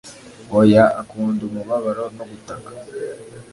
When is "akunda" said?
1.01-1.41